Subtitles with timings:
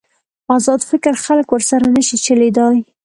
[0.55, 2.77] ازاد فکر خلک ورسره نشي چلېدای.